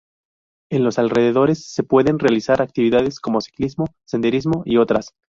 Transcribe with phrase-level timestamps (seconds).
[0.71, 5.13] En los alrededores se pueden realizar actividades como ciclismo, senderismo y otras.